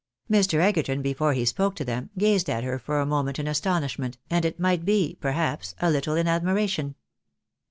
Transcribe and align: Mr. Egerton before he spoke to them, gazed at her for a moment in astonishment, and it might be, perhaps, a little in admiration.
Mr. 0.31 0.57
Egerton 0.59 1.03
before 1.03 1.33
he 1.33 1.45
spoke 1.45 1.75
to 1.75 1.85
them, 1.85 2.09
gazed 2.17 2.49
at 2.49 2.63
her 2.63 2.79
for 2.79 2.99
a 2.99 3.05
moment 3.05 3.37
in 3.37 3.45
astonishment, 3.47 4.17
and 4.31 4.45
it 4.45 4.59
might 4.59 4.83
be, 4.83 5.15
perhaps, 5.21 5.75
a 5.79 5.91
little 5.91 6.15
in 6.15 6.27
admiration. 6.27 6.95